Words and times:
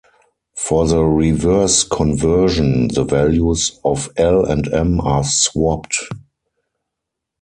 For 0.55 0.87
the 0.87 1.03
reverse 1.03 1.83
conversion, 1.83 2.87
the 2.87 3.03
values 3.03 3.79
of 3.85 4.09
L 4.17 4.43
and 4.45 4.67
M 4.73 4.99
are 4.99 5.23
swapped. 5.23 5.95